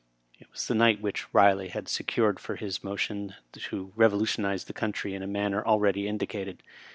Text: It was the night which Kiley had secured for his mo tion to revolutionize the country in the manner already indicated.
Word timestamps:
It 0.39 0.49
was 0.51 0.65
the 0.65 0.73
night 0.73 0.99
which 0.99 1.31
Kiley 1.31 1.69
had 1.69 1.87
secured 1.87 2.39
for 2.39 2.55
his 2.55 2.83
mo 2.83 2.95
tion 2.95 3.35
to 3.51 3.93
revolutionize 3.95 4.63
the 4.63 4.73
country 4.73 5.13
in 5.13 5.21
the 5.21 5.27
manner 5.27 5.63
already 5.63 6.07
indicated. 6.07 6.63